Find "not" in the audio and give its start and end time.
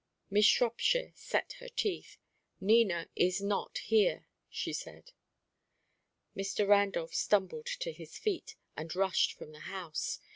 3.39-3.77